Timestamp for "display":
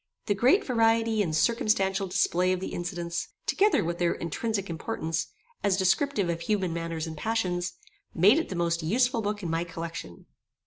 2.07-2.53